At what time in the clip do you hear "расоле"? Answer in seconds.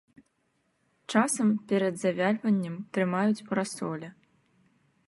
3.61-4.09